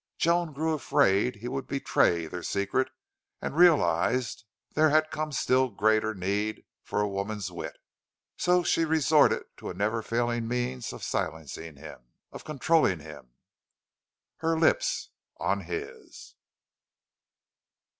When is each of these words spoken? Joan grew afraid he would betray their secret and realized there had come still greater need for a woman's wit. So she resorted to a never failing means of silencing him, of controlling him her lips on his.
Joan 0.17 0.51
grew 0.51 0.73
afraid 0.73 1.35
he 1.35 1.47
would 1.47 1.67
betray 1.67 2.25
their 2.25 2.41
secret 2.41 2.89
and 3.39 3.55
realized 3.55 4.45
there 4.71 4.89
had 4.89 5.11
come 5.11 5.31
still 5.31 5.69
greater 5.69 6.15
need 6.15 6.65
for 6.81 7.01
a 7.01 7.07
woman's 7.07 7.51
wit. 7.51 7.77
So 8.35 8.63
she 8.63 8.83
resorted 8.83 9.43
to 9.57 9.69
a 9.69 9.75
never 9.75 10.01
failing 10.01 10.47
means 10.47 10.91
of 10.91 11.03
silencing 11.03 11.75
him, 11.75 12.01
of 12.31 12.43
controlling 12.43 12.99
him 12.99 13.35
her 14.37 14.57
lips 14.57 15.09
on 15.37 15.65
his. 15.65 16.33